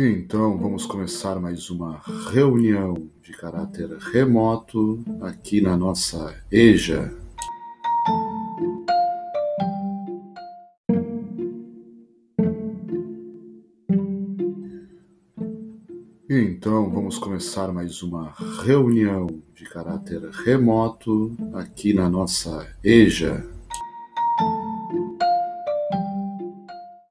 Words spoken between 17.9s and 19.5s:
uma reunião